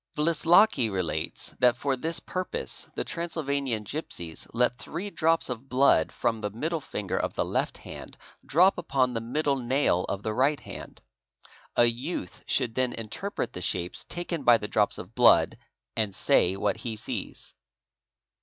[0.17, 6.41] Wlislocki relates that for this purpose the Transylvanian gipsies let three drops of blood from
[6.41, 10.59] the middle finger of the left hand drop upon the middle nail of the right
[10.61, 11.03] hand.
[11.75, 15.55] A youth should then interpret the shapes taken by the drops of blood
[15.95, 17.53] and say what he sees.